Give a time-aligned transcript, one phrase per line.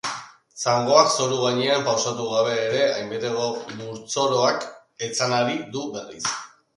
[0.61, 3.45] Zangoak zoru gainean pausatu gabe ere, hainbateko
[3.81, 4.65] burtzoroak
[5.09, 6.23] etzanarazi du berriz.